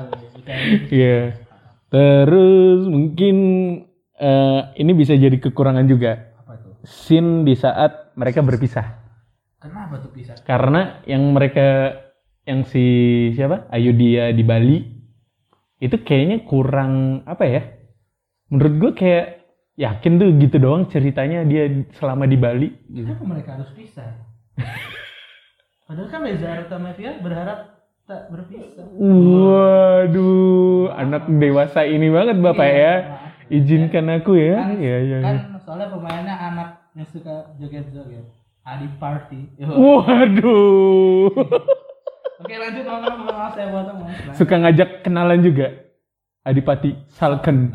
Iya. 0.88 1.36
Terus 1.92 2.88
mungkin 2.88 3.36
eh, 4.16 4.60
ini 4.80 4.92
bisa 4.96 5.12
jadi 5.12 5.36
kekurangan 5.36 5.84
juga. 5.84 6.32
apa 6.40 6.56
tuh 6.56 6.72
Scene 6.82 7.44
di 7.44 7.52
saat 7.52 8.16
mereka 8.16 8.40
berpisah. 8.40 9.04
kenapa 9.56 10.00
tuh 10.00 10.08
bisa 10.10 10.32
Karena 10.40 11.04
yang 11.04 11.20
mereka 11.30 11.92
yang 12.42 12.64
si 12.64 12.86
siapa? 13.32 13.68
Ayu 13.68 13.92
dia 13.92 14.32
di 14.32 14.40
Bali 14.40 14.78
itu 15.76 16.00
kayaknya 16.00 16.48
kurang 16.48 16.92
apa 17.28 17.44
ya? 17.44 17.60
Menurut 18.48 18.74
gue 18.78 18.92
kayak 18.96 19.26
yakin 19.76 20.12
tuh 20.16 20.28
gitu 20.40 20.56
doang 20.56 20.88
ceritanya 20.88 21.44
dia 21.44 21.68
selama 21.92 22.24
di 22.24 22.40
Bali. 22.40 22.72
gitu. 22.88 23.04
kenapa 23.04 23.24
mereka 23.28 23.50
harus 23.60 23.68
pisah 23.76 24.08
padahal 25.86 26.08
kan 26.08 26.20
Reza 26.22 26.48
Artamevia 26.52 27.18
berharap 27.18 27.58
tak 28.04 28.30
berpisah 28.30 28.86
Waduh, 28.92 30.14
anak 30.92 31.26
dewasa 31.28 31.82
ini 31.82 32.06
banget 32.06 32.38
bapak 32.38 32.62
Iya, 32.64 32.76
ya. 32.76 32.94
maaf. 33.02 33.30
Izinkan 33.46 34.06
aku 34.12 34.32
ya. 34.34 34.54
kan, 34.58 34.74
Iya 34.76 34.96
iya. 35.00 35.18
kan 35.22 35.36
soalnya 35.60 35.86
pemainnya 35.88 36.34
anak 36.34 36.68
yang 36.92 37.06
suka 37.06 37.34
joget-joget 37.56 38.26
Adi 38.62 38.86
Party 38.96 39.40
Yo. 39.56 39.70
Waduh. 39.70 41.30
oke 42.42 42.52
lanjut 42.52 42.84
ngomong 42.84 43.18
maaf 43.24 43.54
saya 43.54 43.70
potong 43.70 43.98
mas 44.02 44.34
Suka 44.34 44.54
ngajak 44.56 45.02
kenalan 45.02 45.40
juga. 45.40 45.70
Adipati 46.42 46.94
Salken. 47.10 47.74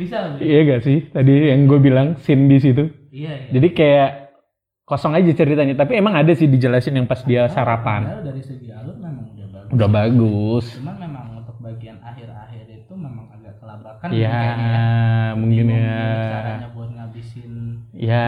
Bisa 0.00 0.16
loh 0.24 0.40
iya 0.40 0.64
gak 0.64 0.80
sih? 0.80 1.04
Tadi 1.06 1.52
yang 1.52 1.68
gue 1.68 1.76
bilang 1.78 2.16
scene 2.16 2.48
di 2.48 2.56
situ. 2.56 2.88
Iya 3.10 3.30
iya 3.36 3.48
Jadi 3.50 3.68
kayak 3.70 4.10
kosong 4.82 5.12
aja 5.12 5.30
ceritanya. 5.32 5.74
Tapi 5.76 5.92
emang 5.94 6.14
ada 6.14 6.30
sih 6.30 6.46
dijelasin 6.46 6.94
yang 6.94 7.06
pas 7.06 7.22
dia 7.22 7.46
sarapan. 7.46 8.10
Dari 8.20 8.40
segi 8.40 8.68
alur 8.68 8.96
memang 8.96 9.26
udah 9.30 9.46
bagus 9.48 9.70
Udah 9.70 9.88
bagus. 9.88 10.66
cuman 10.74 10.96
memang 10.98 11.24
untuk 11.38 11.56
bagian 11.60 11.98
akhir-akhir 12.00 12.64
itu 12.76 12.92
memang 12.92 13.26
agak 13.30 13.54
kelabakan 13.56 14.08
Ya, 14.10 14.26
kayaknya. 14.28 14.82
mungkin 15.32 15.64
ya. 15.64 15.78
gimana 15.78 16.26
caranya 16.26 16.68
buat 16.70 16.90
ngabisin 16.90 17.52
Ya. 17.92 18.26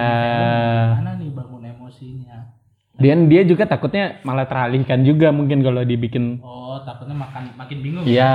mana 0.95 1.13
nih 1.17 1.31
bangun 1.31 1.63
emosinya 1.65 2.37
Dan 2.95 3.27
dia 3.27 3.43
juga 3.43 3.65
takutnya 3.65 4.23
malah 4.23 4.47
teralihkan 4.47 5.03
juga 5.03 5.31
mungkin 5.31 5.59
kalau 5.61 5.83
dibikin 5.83 6.39
oh 6.39 6.79
takutnya 6.81 7.17
makan 7.17 7.51
makin 7.57 7.79
bingung 7.81 8.05
Iya, 8.05 8.35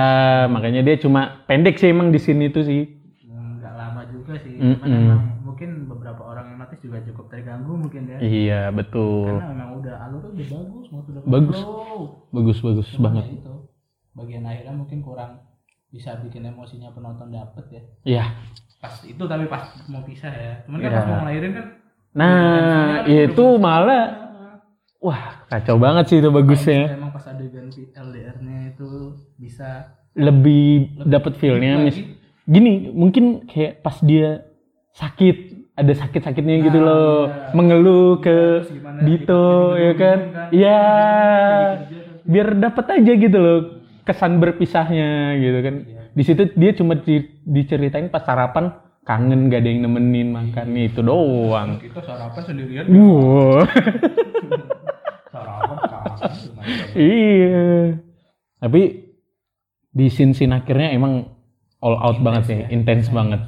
makanya 0.50 0.82
dia 0.82 0.96
cuma 0.98 1.22
pendek 1.46 1.78
sih 1.78 1.88
emang 1.88 2.10
di 2.10 2.20
sini 2.20 2.50
tuh 2.50 2.64
sih. 2.64 2.84
nggak 3.24 3.74
lama 3.74 4.02
juga 4.06 4.36
sih 4.38 4.52
cuman 4.52 4.84
memang 4.84 5.22
mungkin 5.42 5.70
beberapa 5.88 6.22
orang 6.22 6.52
yang 6.52 6.60
notice 6.60 6.77
juga 6.88 6.98
cukup 7.04 7.26
terganggu 7.28 7.74
mungkin 7.76 8.02
ya 8.08 8.18
Iya, 8.18 8.62
betul. 8.72 9.28
karena 9.30 9.52
memang 9.52 9.70
udah 9.78 9.96
alurnya 10.02 10.32
udah 10.32 10.48
bagus 10.50 10.86
mau 10.88 11.02
udah 11.02 11.22
Bagus. 11.24 11.58
flow. 11.60 12.02
Bagus 12.32 12.58
bagus 12.62 12.88
Cuman 12.92 13.04
banget. 13.06 13.24
ya 13.24 13.34
itu 13.38 13.54
bagian 14.14 14.44
akhirnya 14.44 14.74
mungkin 14.74 15.00
kurang 15.00 15.32
bisa 15.88 16.16
bikin 16.18 16.44
emosinya 16.44 16.90
penonton 16.90 17.30
dapet 17.30 17.66
ya 17.70 17.82
Iya. 18.04 18.26
pas 18.78 18.94
itu 19.02 19.20
tapi 19.22 19.46
pas 19.46 19.62
mau 19.86 20.02
pisah 20.02 20.30
ya 20.30 20.54
cuman 20.64 20.78
kan 20.78 20.88
Ya. 20.88 20.96
pas 20.96 21.06
mau 21.06 21.18
ngelahirin 21.22 21.54
kan 21.54 21.68
Nah, 22.14 23.06
itu 23.06 23.46
malah 23.58 24.06
wah, 24.98 25.46
kacau 25.46 25.78
banget 25.78 26.06
sih 26.08 26.18
itu 26.18 26.30
bagusnya. 26.30 26.90
emang 26.92 27.14
pas 27.14 27.22
adegan 27.28 27.70
LDR-nya 27.70 28.74
itu 28.74 28.90
bisa 29.38 29.94
Lebih 30.18 30.98
dapat 31.06 31.38
feel-nya 31.38 31.78
mis. 31.78 31.94
Gini, 32.44 32.90
mungkin 32.90 33.46
kayak 33.46 33.86
pas 33.86 34.02
dia 34.02 34.50
sakit, 34.92 35.57
ada 35.78 35.94
sakit-sakitnya 35.94 36.56
gitu 36.64 36.80
Nah, 36.80 36.88
loh. 36.88 37.20
iya. 37.24 37.54
Mengeluh 37.54 38.18
ke 38.18 38.66
gimana 38.68 39.00
Dito 39.00 39.46
ya 39.74 39.94
kan. 39.94 40.20
kan. 40.28 40.50
Iya. 40.50 40.82
Terus. 41.86 42.26
biar 42.26 42.48
dapat 42.54 42.86
aja 42.92 43.12
gitu 43.14 43.38
loh 43.38 43.60
kesan 44.04 44.36
berpisahnya 44.38 45.10
gitu 45.38 45.60
kan 45.62 45.76
Iya. 45.80 46.02
di 46.12 46.24
situ 46.24 46.44
dia 46.52 46.72
cuma 46.74 46.98
di- 46.98 47.24
diceritain 47.42 48.08
pas 48.08 48.20
sarapan 48.20 48.74
kangen 49.02 49.48
gak 49.48 49.62
ada 49.62 49.70
yang 49.70 49.82
nemenin 49.82 50.28
makan 50.30 50.68
itu 50.76 51.00
doang 51.00 51.78
kita 51.78 52.02
sarapan 52.02 52.42
sendirian 52.42 52.84
wow 52.90 53.64
sarapan 55.30 55.78
kangen 55.80 56.44
iya 56.94 57.68
tapi 58.58 58.82
di 59.90 60.08
scene 60.08 60.34
scene 60.34 60.52
akhirnya 60.52 60.92
emang 60.92 61.32
all 61.80 61.96
out 61.96 62.20
banget 62.20 62.44
sih 62.46 62.58
ya. 62.58 62.68
intens 62.70 63.08
banget 63.08 63.40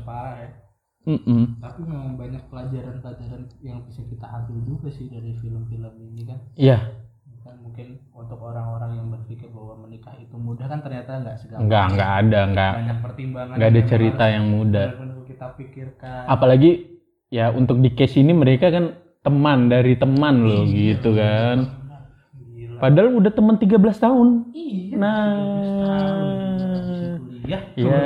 ya 0.99 1.15
Mm-mm. 1.15 1.41
tapi 1.57 1.81
memang 1.83 2.15
banyak 2.15 2.43
pelajaran-pelajaran 2.51 3.41
yang 3.63 3.79
bisa 3.87 4.03
kita 4.03 4.27
ambil 4.27 4.57
juga 4.61 4.87
sih 4.91 5.07
dari 5.07 5.31
film-film 5.35 5.93
ini 5.97 6.21
kan 6.27 6.39
iya 6.53 6.91
kan 7.39 7.55
mungkin 7.63 8.03
untuk 8.11 8.35
orang-orang 8.37 8.99
yang 8.99 9.07
berpikir 9.09 9.47
bahwa 9.49 9.87
menikah 9.87 10.11
itu 10.19 10.35
mudah 10.35 10.67
kan 10.67 10.83
ternyata 10.83 11.23
nggak 11.23 11.37
segampang 11.39 11.65
nggak 11.71 11.85
nggak 11.95 12.11
ada 12.19 12.39
nggak 12.51 12.73
banyak 12.75 12.99
pertimbangan 12.99 13.55
nggak 13.55 13.69
ada 13.71 13.79
yang 13.79 13.89
cerita 13.89 14.23
yang 14.27 14.45
mudah 14.51 14.87
kita 15.23 15.45
pikirkan 15.55 16.23
apalagi 16.27 16.71
ya 17.31 17.49
untuk 17.49 17.79
di 17.79 17.89
case 17.95 18.19
ini 18.19 18.35
mereka 18.35 18.67
kan 18.69 18.91
teman 19.23 19.71
dari 19.71 19.95
teman 19.95 20.35
loh 20.43 20.67
gitu 20.67 21.15
kan 21.15 21.57
Gila. 22.53 22.77
padahal 22.83 23.09
udah 23.17 23.31
teman 23.31 23.55
13 23.55 23.75
tahun 23.97 24.27
Iya, 24.51 24.95
Nah. 24.99 25.31
13 25.31 25.79
tahun. 25.79 26.58
Kuliah. 27.49 27.63
Iya. 27.73 28.05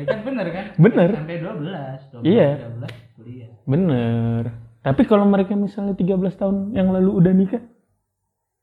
Ya 0.00 0.04
kan 0.08 0.20
bener 0.26 0.46
kan? 0.50 0.64
Bener. 0.74 1.10
Sampai 1.14 1.36
12, 1.38 2.18
12 2.18 2.26
Iya. 2.26 2.48
13 2.58 3.14
kuliah. 3.14 3.50
Bener. 3.68 4.42
Tapi 4.80 5.02
kalau 5.06 5.28
mereka 5.28 5.54
misalnya 5.54 5.94
13 5.94 6.40
tahun 6.40 6.56
yang 6.72 6.88
lalu 6.90 7.10
udah 7.20 7.32
nikah, 7.36 7.62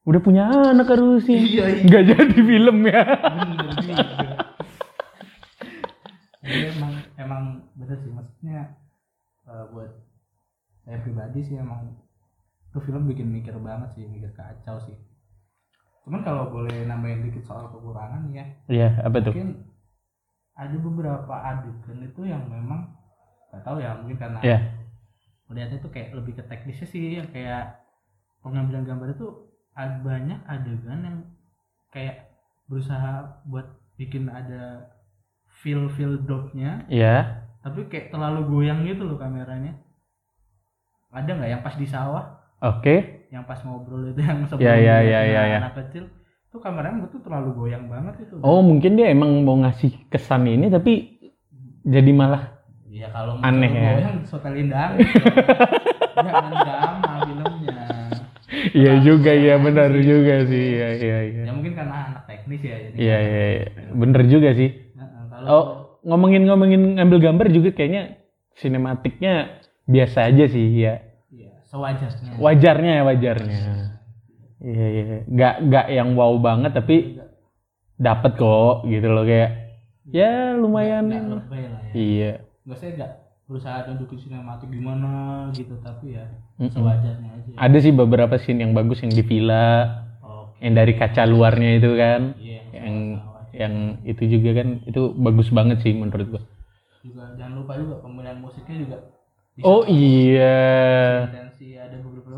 udah 0.04 0.20
punya 0.20 0.50
anak 0.50 0.89
harusnya. 0.92 1.39
Iya, 1.39 1.66
iya. 1.77 1.84
Nggak 1.86 2.04
jadi 2.12 2.38
film 2.42 2.77
ya. 2.89 3.04
Jadi 6.48 6.63
emang 6.80 6.94
emang 7.20 7.44
bener 7.75 7.98
sih 8.04 8.12
maksudnya 8.12 8.60
eh, 9.46 9.66
buat 9.72 9.92
saya 10.88 11.04
pribadi 11.04 11.44
sih 11.44 11.60
emang 11.60 11.92
itu 12.72 12.80
film 12.84 13.04
bikin 13.08 13.27
mikir 13.32 13.56
banget 13.60 13.96
sih, 13.96 14.08
mikir 14.08 14.32
kacau 14.36 14.80
sih. 14.84 14.96
Cuman 16.08 16.24
kalau 16.24 16.48
boleh 16.48 16.88
nambahin 16.88 17.20
dikit 17.20 17.44
soal 17.44 17.68
kekurangan 17.68 18.32
ya, 18.32 18.48
Iya, 18.72 18.96
apa 19.04 19.20
tuh? 19.20 19.36
mungkin 19.36 19.60
ada 20.56 20.76
beberapa 20.80 21.34
adegan 21.36 22.00
itu 22.00 22.22
yang 22.24 22.48
memang 22.48 22.96
nggak 23.52 23.60
tahu 23.62 23.84
ya 23.84 23.92
mungkin 24.00 24.16
karena 24.16 24.40
Iya. 24.40 24.58
melihatnya 25.46 25.84
tuh 25.84 25.92
kayak 25.92 26.16
lebih 26.16 26.34
ke 26.34 26.44
teknisnya 26.48 26.88
sih 26.88 27.20
yang 27.20 27.28
kayak 27.28 27.76
pengambilan 28.40 28.88
gambar 28.88 29.12
itu 29.14 29.28
ada 29.76 30.00
banyak 30.00 30.40
adegan 30.48 31.00
yang 31.04 31.18
kayak 31.92 32.32
berusaha 32.66 33.44
buat 33.44 33.68
bikin 33.96 34.32
ada 34.32 34.88
feel 35.60 35.92
feel 35.92 36.16
dopnya 36.24 36.88
Iya. 36.88 37.44
tapi 37.62 37.84
kayak 37.86 38.10
terlalu 38.10 38.48
goyang 38.48 38.82
gitu 38.82 39.04
loh 39.04 39.20
kameranya 39.20 39.76
ada 41.10 41.28
nggak 41.28 41.52
yang 41.52 41.62
pas 41.62 41.76
di 41.76 41.86
sawah 41.86 42.24
Oke. 42.58 43.17
Yang 43.27 43.43
pas 43.43 43.60
ngobrol 43.62 44.07
itu 44.07 44.22
yang 44.22 44.48
sebelum 44.48 44.63
Iya, 44.63 44.74
iya, 44.75 44.96
liatnya 44.96 45.03
iya, 45.03 45.19
iya, 45.24 45.41
iya. 45.46 45.60
anak 45.62 45.75
kecil 45.84 46.03
tuh 46.48 46.60
kameranya 46.63 46.96
menurut 46.96 47.12
tuh 47.12 47.22
terlalu 47.22 47.50
goyang 47.53 47.86
banget 47.88 48.13
itu 48.24 48.36
Oh, 48.39 48.63
mungkin 48.63 48.96
dia 48.96 49.12
emang 49.12 49.43
mau 49.43 49.57
ngasih 49.60 50.07
kesan 50.07 50.48
ini 50.48 50.67
tapi 50.67 51.19
jadi 51.84 52.12
malah 52.12 52.55
Iya 52.88 53.12
kalau 53.12 53.38
Aneh 53.43 53.69
ya. 53.69 53.93
goyang 54.00 54.17
sotelin 54.24 54.67
dang 54.72 54.96
jangan 56.17 56.53
drama 56.63 57.13
filmnya 57.24 57.84
Iya 58.72 58.93
juga 59.03 59.31
ya, 59.36 59.60
benar 59.60 59.91
juga 59.91 60.48
sih. 60.48 60.65
Iya, 60.72 60.89
iya, 60.96 61.17
iya. 61.27 61.43
ya 61.46 61.51
mungkin 61.51 61.75
karena 61.75 61.96
anak 62.10 62.24
teknis 62.25 62.63
ya 62.63 62.75
jadi 62.79 62.96
Iya, 62.96 63.17
iya, 63.19 63.43
iya. 63.51 63.65
Bener 63.91 64.22
juga 64.25 64.50
sih. 64.55 64.69
Heeh, 64.72 65.24
kalau 65.27 65.48
Oh, 65.48 65.63
ngomongin-ngomongin 66.07 66.96
ngambil 66.96 67.19
gambar 67.22 67.48
juga 67.51 67.75
kayaknya 67.75 68.24
sinematiknya 68.55 69.60
biasa 69.84 70.31
aja 70.31 70.48
sih 70.48 70.63
ya. 70.79 71.03
Iya 71.77 72.10
sewajarnya 72.10 72.41
Wajarnya 72.43 72.91
ya, 72.98 73.03
wajarnya. 73.10 73.62
Iya 74.60 74.86
iya. 74.89 75.03
Gak 75.29 75.53
gak 75.69 75.86
yang 75.93 76.10
wow 76.17 76.34
banget 76.41 76.72
tapi 76.74 76.96
dapat 77.98 78.31
kok 78.38 78.86
gitu 78.86 79.07
loh 79.10 79.24
kayak 79.25 79.51
ya 80.10 80.53
lumayan. 80.57 81.05
Nggak 81.10 81.25
lebay 81.34 81.63
lah 81.69 81.81
ya 81.81 81.93
Iya. 81.98 82.31
nggak 82.67 82.77
saya 82.77 82.91
nggak 83.00 83.12
berusaha 83.48 83.77
nunjukin 83.88 84.19
sinematik 84.19 84.69
gimana 84.69 85.12
gitu 85.55 85.74
tapi 85.79 86.19
ya 86.19 86.25
Mm-mm. 86.60 86.74
sewajarnya 86.74 87.29
aja 87.38 87.51
Ada 87.55 87.77
sih 87.79 87.93
beberapa 87.96 88.36
scene 88.38 88.60
yang 88.65 88.74
bagus 88.74 89.00
yang 89.01 89.13
di 89.13 89.24
villa, 89.24 89.88
oh 90.22 90.51
yang 90.60 90.74
dari 90.75 90.93
kaca 90.93 91.24
luarnya 91.25 91.69
itu 91.79 91.89
kan. 91.96 92.22
iya 92.38 92.62
Yang 92.75 92.96
sawah-sawah. 93.07 93.43
yang 93.57 93.74
itu 94.05 94.24
juga 94.29 94.50
kan 94.62 94.67
itu 94.86 95.01
bagus 95.15 95.48
banget 95.50 95.77
sih 95.81 95.93
menurut 95.96 96.27
gua. 96.29 96.41
juga 97.01 97.24
jangan 97.39 97.53
lupa 97.63 97.74
juga 97.79 97.96
pemilihan 98.03 98.38
musiknya 98.38 98.75
juga 98.84 98.98
Oh 99.63 99.81
iya. 99.89 100.53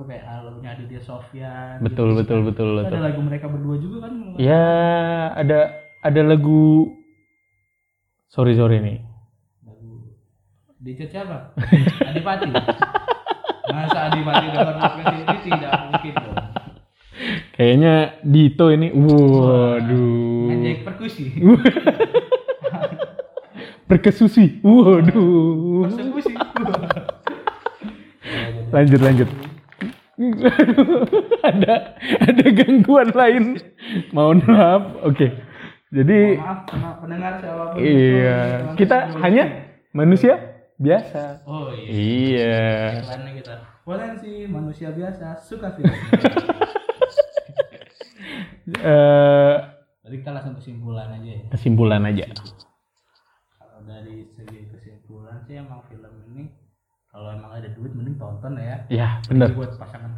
Kayak 0.09 0.25
ah, 0.25 0.41
lagunya 0.41 0.69
Aditya 0.73 0.99
Sofyan 0.99 1.77
Betul 1.79 2.11
gitu. 2.11 2.17
betul 2.19 2.39
betul 2.43 2.67
betul. 2.75 2.89
ada 2.89 2.99
lagu 3.05 3.19
mereka 3.21 3.45
berdua 3.45 3.75
juga 3.77 3.97
kan 4.03 4.13
Ya 4.35 4.65
ada 5.31 5.59
ada 6.01 6.21
lagu 6.23 6.95
sorry 8.25 8.53
sorry 8.53 8.77
nih. 8.79 8.97
lagu 9.61 10.09
Dicet 10.79 11.09
siapa 11.09 11.53
Adipati 12.09 12.49
masa 13.69 14.09
Adipati 14.09 14.45
dapat 14.49 14.75
podcast 14.75 15.13
ini 15.13 15.37
tidak 15.45 15.71
mungkin 15.85 16.13
dong 16.15 16.37
Kayaknya 17.51 17.93
Dito 18.23 18.65
ini. 18.71 18.87
Waduh. 18.89 20.47
ngejek 20.49 20.77
perkusi 20.81 21.23
Perkesusi. 23.85 24.57
Waduh. 24.61 25.85
persekusi 25.85 26.33
Lanjut 28.69 29.01
lanjut. 29.01 29.29
ada 31.49 31.95
ada 32.19 32.45
gangguan 32.51 33.09
lain. 33.15 33.55
Mohon 34.11 34.39
maaf. 34.51 34.83
Oke. 35.07 35.31
Jadi 35.89 36.37
maaf 36.37 36.69
sama 36.69 37.01
pendengar 37.01 37.41
siapa 37.41 37.73
pun 37.73 37.81
iya, 37.81 38.61
itu, 38.61 38.77
kita 38.77 38.97
hanya 39.25 39.73
manusia 39.89 40.37
biasa. 40.77 41.41
oh 41.49 41.73
iya 41.73 43.01
Iya. 43.01 43.33
Kita 43.41 43.53
potensi 43.81 44.45
manusia 44.45 44.93
biasa 44.93 45.41
suka 45.41 45.73
film 45.73 45.89
Eh 48.69 49.55
Jadi 50.05 50.15
kita 50.21 50.29
langsung 50.29 50.53
kesimpulan 50.61 51.09
aja 51.09 51.31
ya. 51.41 51.45
kesimpulan 51.57 52.01
aja. 52.05 52.25
Kalau 53.57 53.81
dari 53.89 54.29
segi 54.37 54.69
kesimpulan 54.69 55.41
sih 55.49 55.57
emang 55.57 55.81
film 55.89 56.13
ini 56.33 56.53
kalau 57.09 57.33
emang 57.33 57.57
ada 57.57 57.69
duit 57.73 57.89
mending 57.97 58.21
tonton 58.21 58.53
ya. 58.61 58.85
Ya, 58.93 59.17
bener. 59.25 59.49
Jadi 59.49 59.57
buat 59.57 59.73
muda 59.73 60.08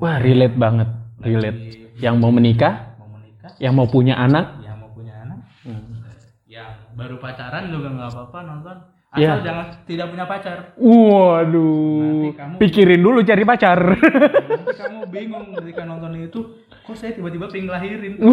Wah, 0.00 0.16
relate 0.16 0.56
banget. 0.56 0.88
Relate. 1.20 1.58
Yang 1.96 2.14
mau 2.16 2.30
menikah, 2.30 2.96
mau 2.96 3.08
menikah, 3.12 3.50
yang 3.58 3.74
mau 3.74 3.84
punya 3.84 4.16
anak. 4.16 4.46
yang 4.58 4.76
mau 4.76 4.88
punya 4.90 5.12
anak, 5.18 5.38
Hmm. 5.60 6.00
yang 6.46 6.68
baru 6.94 7.16
pacaran 7.16 7.68
juga 7.68 7.88
nggak 7.90 8.08
apa-apa 8.08 8.38
nonton. 8.42 8.76
Iya. 9.10 9.26
Asal 9.34 9.42
jangan 9.42 9.66
tidak 9.84 10.06
punya 10.08 10.24
pacar. 10.24 10.56
Waduh. 10.78 11.98
Nanti 11.98 12.30
kamu- 12.32 12.58
Pikirin 12.58 13.00
dulu 13.00 13.18
cari 13.20 13.42
pacar. 13.42 13.78
Nanti 13.90 14.72
kamu 14.72 15.00
bingung 15.12 15.46
ketika 15.52 15.82
nonton 15.82 16.14
itu, 16.16 16.40
kok 16.80 16.94
saya 16.94 17.12
tiba-tiba 17.12 17.50
pengen 17.50 17.68
ngelahirin. 17.68 18.14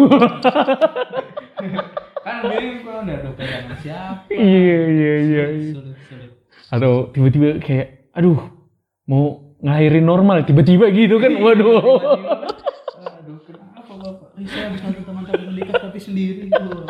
kan 2.18 2.36
bingung 2.44 2.78
kalau 2.80 3.00
udah 3.02 3.18
dokter 3.22 3.46
sama 3.46 3.74
siapa. 3.76 4.30
Iya, 4.30 4.46
iya, 4.86 5.12
iya. 5.18 5.44
iya. 5.50 5.72
Sulit, 5.74 5.96
sulit. 6.06 6.30
Atau 6.68 6.92
tiba-tiba 7.10 7.58
kayak, 7.58 7.86
aduh, 8.12 8.38
mau 9.04 9.47
ngelahirin 9.58 10.06
normal, 10.06 10.46
tiba-tiba 10.46 10.90
gitu 10.94 11.18
kan. 11.18 11.32
Waduh. 11.34 11.66
Aduh, 11.74 13.38
kenapa 13.42 13.92
bapak? 13.98 14.28
Saya 14.46 14.70
habis 14.70 14.80
nonton 14.86 15.02
teman 15.02 15.22
tapi 15.26 15.44
menikah 15.50 15.76
tapi 15.82 15.98
sendiri. 15.98 16.46
Waduh. 16.50 16.86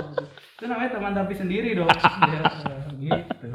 Itu 0.59 0.65
namanya 0.69 0.91
teman 0.99 1.13
tapi 1.17 1.33
sendiri 1.39 1.69
dong. 1.79 1.89
Ya, 2.99 3.21
gitu. 3.25 3.47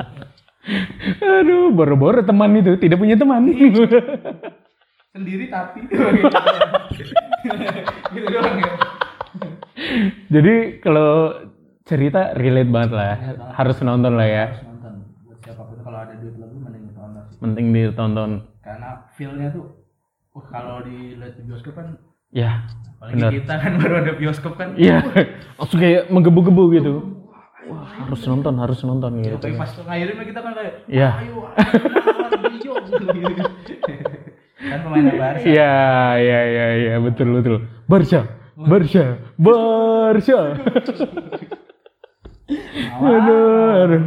Aduh, 1.19 1.75
boro-boro 1.75 2.23
teman 2.23 2.55
itu 2.57 2.79
tidak 2.79 2.97
punya 2.97 3.19
teman. 3.19 3.43
Sendiri 5.13 5.45
tapi. 5.51 5.85
gitu 8.15 8.27
doang 8.31 8.57
ya. 8.57 8.73
Jadi 10.31 10.79
kalau 10.79 11.43
cerita 11.83 12.33
relate 12.39 12.71
banget 12.71 12.91
lah, 12.95 13.13
harus 13.53 13.77
nonton 13.83 14.15
lah 14.15 14.25
ya. 14.25 14.45
Harus 14.49 14.63
nonton. 14.65 14.93
Buat 15.27 15.39
siapa 15.43 15.61
pun 15.67 15.77
kalau 15.83 15.99
ada 16.01 16.13
duit 16.17 16.35
lebih 16.39 16.57
mending 17.43 17.67
ditonton. 17.75 18.52
Karena 18.73 19.05
feel-nya 19.13 19.53
tuh 19.53 19.69
wah 20.33 20.49
kalau 20.49 20.81
dilihat 20.81 21.37
di 21.37 21.45
bioskop 21.45 21.77
kan 21.77 21.93
Ya, 22.33 22.65
apalagi 22.97 23.13
Bener. 23.13 23.31
kita 23.37 23.53
kan 23.61 23.71
baru 23.79 23.93
ada 24.01 24.17
bioskop 24.17 24.57
kan. 24.57 24.73
iya. 24.73 25.05
Langsung 25.53 25.77
kayak 25.77 26.09
menggebu-gebu 26.09 26.63
gitu. 26.73 26.93
Wah, 27.69 27.85
harus 27.85 28.25
nonton, 28.25 28.57
harus 28.57 28.81
nonton 28.81 29.21
gitu. 29.21 29.37
Tapi 29.37 29.53
pas 29.53 29.69
ngairin 29.69 30.17
kita 30.17 30.41
kan 30.41 30.57
kayak 30.57 30.73
Iya. 30.89 31.09
ayo 31.21 31.45
kan 34.63 34.79
pemain 34.81 35.05
Barca. 35.13 35.45
Iya, 35.45 35.73
iya, 36.17 36.39
iya, 36.49 36.65
iya, 36.73 36.95
betul, 36.97 37.37
betul. 37.37 37.69
Barca, 37.85 38.25
Barca, 38.57 39.05
Barca. 39.37 40.39
Aduh, 43.03 43.85
aduh. 43.85 44.01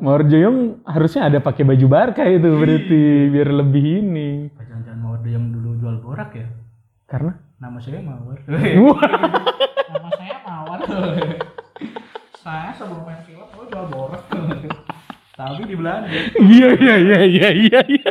Mawar 0.00 0.24
Joyong 0.24 0.80
harusnya 0.88 1.28
ada 1.28 1.38
pakai 1.44 1.62
baju 1.68 1.86
Barca 1.86 2.24
itu 2.24 2.48
berarti 2.48 3.00
biar 3.28 3.48
lebih 3.52 3.84
ini. 4.00 4.48
Jangan-jangan 4.56 5.00
Mawar 5.04 5.20
yang 5.28 5.52
dulu 5.52 5.76
jual 5.76 5.96
borak 6.00 6.32
ya? 6.32 6.48
Karena 7.04 7.36
Nama 7.60 7.76
saya 7.76 8.00
Mawar. 8.00 8.38
Nama 8.48 10.08
saya 10.16 10.36
Mawar. 10.48 10.78
saya 12.40 12.72
sebelum 12.72 13.04
main 13.04 13.20
film, 13.28 13.44
oh 13.44 13.64
jual 13.68 13.86
borak. 13.92 14.24
Tapi 15.36 15.62
di 15.68 15.76
Belanda. 15.76 16.08
iya 16.40 16.68
iya 16.80 16.94
iya 16.96 17.18
iya 17.20 17.48
iya. 17.52 17.80
iya. 17.84 18.10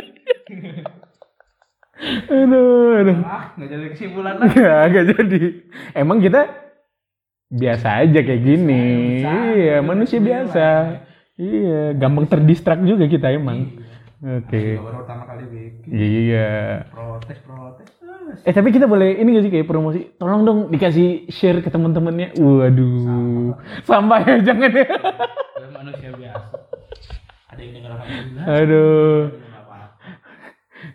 aduh, 2.30 3.02
aduh. 3.02 3.16
Ah, 3.26 3.50
nggak 3.58 3.68
jadi 3.74 3.86
kesimpulan 3.90 4.38
lagi. 4.38 4.54
Nggak, 4.54 4.82
nggak 4.86 5.04
jadi. 5.18 5.40
Emang 5.98 6.18
kita 6.22 6.40
biasa 7.50 8.06
aja 8.06 8.18
kayak 8.22 8.42
gini. 8.46 8.86
Biasa, 9.26 9.34
iya, 9.58 9.76
manusia 9.82 10.18
biasa. 10.22 10.66
Iya, 11.40 11.96
gampang 11.96 12.28
terdistrak 12.28 12.84
juga 12.84 13.08
kita 13.08 13.32
emang. 13.32 13.80
Oke. 14.20 14.76
Juga 14.76 14.84
baru 14.92 14.96
pertama 15.00 15.22
kali 15.24 15.44
bikin. 15.48 15.88
Iya. 15.88 16.50
Protes, 16.92 17.38
protes. 17.40 17.88
Ah, 18.04 18.36
Eh 18.44 18.52
tapi 18.52 18.68
kita 18.68 18.84
boleh 18.84 19.16
ini 19.16 19.40
gak 19.40 19.44
sih 19.48 19.52
kayak 19.56 19.64
promosi? 19.64 20.12
Tolong 20.20 20.44
dong 20.44 20.58
dikasih 20.68 21.32
share 21.32 21.64
ke 21.64 21.72
teman-temannya. 21.72 22.36
Waduh. 22.36 23.56
Sampah 23.88 24.20
ya 24.28 24.36
jangan 24.44 24.68
ya. 24.68 24.86
manusia 25.72 26.12
biasa. 26.12 26.56
Ada 27.48 27.60
yang 27.64 27.72
dengar 27.80 27.90
alhamdulillah. 27.96 28.44
Aduh. 28.44 29.20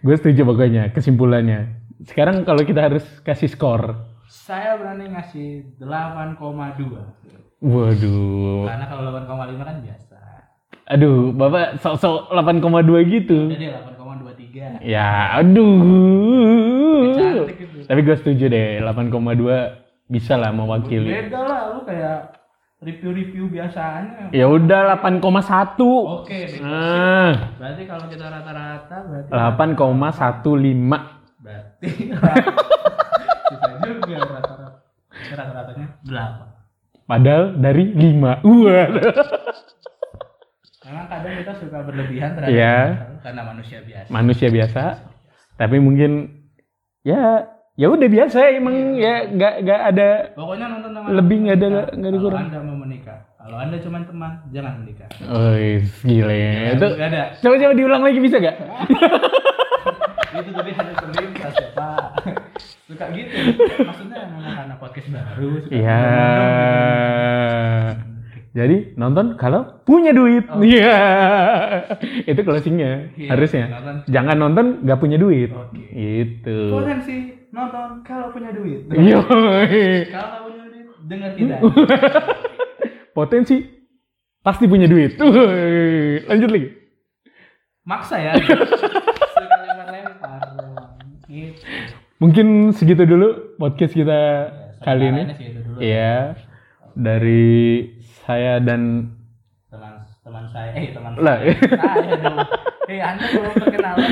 Gue 0.05 0.15
setuju 0.21 0.41
pokoknya 0.45 0.93
kesimpulannya. 0.93 1.81
Sekarang 2.05 2.45
kalau 2.45 2.61
kita 2.61 2.85
harus 2.85 3.01
kasih 3.25 3.49
skor. 3.49 3.97
Saya 4.29 4.77
berani 4.77 5.09
ngasih 5.09 5.81
8,2. 5.81 6.37
Waduh. 7.65 8.69
Karena 8.69 8.85
kalau 8.85 9.09
8,5 9.09 9.65
kan 9.65 9.77
biasa. 9.81 10.04
Aduh, 10.85 11.33
Bapak 11.33 11.81
sok-sok 11.81 12.29
8,2 12.29 13.01
gitu. 13.09 13.49
Jadi 13.49 13.73
8,23. 13.73 14.85
Ya, 14.85 15.41
aduh. 15.41 15.81
Cantik 17.17 17.57
gitu. 17.57 17.77
Tapi 17.89 17.99
gue 18.05 18.15
setuju 18.21 18.45
deh, 18.53 18.77
8,2 18.85 19.81
bisa 20.05 20.37
lah 20.37 20.53
mewakili. 20.53 21.09
Beda 21.09 21.41
lah 21.41 21.61
lu 21.73 21.81
kayak 21.89 22.37
review-review 22.85 23.49
biasanya. 23.49 24.29
Ya 24.29 24.45
udah 24.45 25.01
8,1. 25.01 26.21
Oke, 26.21 26.53
deh. 26.53 26.61
Nah, 26.61 27.57
Berarti 27.57 27.83
kalau 27.89 28.05
kita 28.05 28.25
rata-rata 28.29 28.95
berarti 29.09 29.29
8,15. 29.33 30.05
berarti 31.41 31.89
kita 33.49 33.67
juga 33.81 34.17
rata-rata 34.21 34.85
rata-ratanya 35.33 35.87
8. 36.05 37.09
Padahal 37.09 37.43
dari 37.57 37.83
5. 37.89 38.45
Wah. 38.45 38.87
Memang 40.85 41.05
kadang 41.07 41.33
kita 41.35 41.53
suka 41.57 41.77
berlebihan 41.81 42.29
terhadap 42.31 42.53
masalah 42.53 43.19
karena 43.19 43.41
manusia 43.43 43.79
biasa. 43.81 44.07
Manusia 44.07 44.47
biasa. 44.49 44.83
Tapi 45.55 45.77
mungkin 45.77 46.11
ya 47.01 47.47
ya 47.73 47.87
udah 47.87 48.05
biasa 48.05 48.39
emang 48.53 48.93
ya 48.93 49.27
nggak 49.27 49.53
nggak 49.61 49.81
ada 49.85 50.09
Pokoknya 50.31 50.65
nonton 50.69 50.91
sama 50.91 51.07
Lebih 51.11 51.37
nggak 51.41 51.57
ada- 51.57 51.69
nggak 51.91 52.05
ada 52.05 52.09
Kalau 52.11 52.21
kurang. 52.23 52.43
Anda 52.45 52.59
mau 52.61 52.77
menikah, 52.77 53.19
kalau 53.35 53.57
Anda 53.57 53.77
cuma 53.79 53.97
teman, 54.01 54.31
jangan 54.49 54.73
menikah. 54.79 55.07
Wih, 55.21 55.81
gile. 56.01 56.39
Itu 56.71 56.87
Nggak 56.87 57.09
ada. 57.09 57.23
coba 57.35 57.55
coba 57.57 57.73
diulang 57.73 58.01
lagi 58.01 58.19
bisa 58.19 58.37
gak? 58.37 58.55
itu 60.35 60.51
tadi 60.51 60.69
hanya 60.69 60.93
terlintas 60.93 61.53
ya 61.55 61.69
Pak. 61.73 62.03
Suka 62.85 63.05
gitu. 63.09 63.33
Maksudnya 63.81 64.19
karena 64.29 64.75
podcast 64.77 65.07
baru. 65.09 65.49
suka 65.63 65.73
Iya. 65.73 65.97
Jadi 68.55 68.95
nonton 68.95 69.35
kalau 69.35 69.83
punya 69.83 70.15
duit. 70.15 70.47
Iya. 70.47 70.95
itu 72.31 72.39
closingnya 72.39 73.11
Iya, 73.19 73.35
harusnya. 73.35 73.67
nonton. 73.67 73.95
Jangan 74.07 74.37
nonton 74.39 74.65
nggak 74.87 74.99
punya 75.03 75.19
duit. 75.19 75.51
Oke. 75.51 75.83
Itu. 75.91 76.71
Potensi 76.71 77.15
nonton 77.51 77.99
kalau 78.07 78.31
punya 78.31 78.55
duit. 78.55 78.87
Yo. 79.11 79.19
Kalau 80.07 80.47
punya 80.47 80.63
duit, 80.71 80.87
dengar 81.03 81.31
kita. 81.35 81.55
Potensi 83.17 83.55
pasti 84.39 84.71
punya 84.71 84.87
duit. 84.87 85.19
Lanjut 86.23 86.47
lagi. 86.47 86.69
Maksa 87.83 88.15
ya. 88.23 88.33
Gitu. 91.27 91.59
Mungkin 92.23 92.71
segitu 92.71 93.03
dulu 93.03 93.59
podcast 93.59 93.91
kita 93.91 94.19
kali 94.79 95.11
ini. 95.11 95.21
Iya. 95.83 96.39
Dari 96.95 97.83
saya 98.25 98.57
dan 98.59 99.13
Teman 99.69 99.93
teman 100.23 100.45
saya, 100.49 100.69
eh 100.73 100.87
teman 100.89 101.11
lah. 101.19 101.37
saya 101.43 102.13
dong. 102.17 102.37
Eh 102.85 102.99
anda 103.01 103.25
belum 103.27 103.53
perkenalan. 103.53 104.09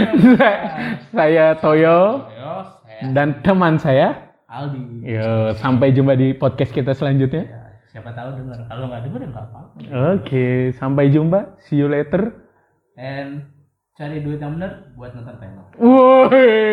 saya 1.14 1.46
Toyo 1.58 2.00
Yo, 2.30 2.54
saya 2.84 3.02
dan 3.14 3.28
teman 3.42 3.76
saya. 3.78 4.34
Aldi. 4.46 5.02
Yo, 5.02 5.58
sampai 5.58 5.90
jumpa 5.90 6.14
di 6.14 6.38
podcast 6.38 6.70
kita 6.70 6.94
selanjutnya. 6.94 7.50
Ya, 7.50 7.62
siapa 7.90 8.14
tahu 8.14 8.38
dengar. 8.38 8.70
Kalau 8.70 8.86
nggak 8.86 9.02
dengar 9.10 9.22
nggak 9.26 9.46
apa-apa. 9.50 10.14
Oke, 10.14 10.70
sampai 10.78 11.10
jumpa. 11.10 11.58
See 11.66 11.82
you 11.82 11.90
later. 11.90 12.38
And 12.94 13.50
cari 13.98 14.22
duit 14.22 14.38
yang 14.38 14.62
bener 14.62 14.94
buat 14.94 15.18
nonton 15.18 15.42
film. 15.42 15.58
Woi. 15.82 16.70